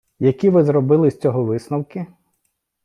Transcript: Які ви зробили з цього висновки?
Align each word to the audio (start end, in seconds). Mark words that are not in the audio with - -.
Які 0.19 0.49
ви 0.49 0.63
зробили 0.63 1.11
з 1.11 1.19
цього 1.19 1.43
висновки? 1.43 2.05